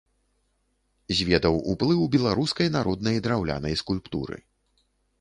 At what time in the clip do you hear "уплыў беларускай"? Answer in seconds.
1.75-2.67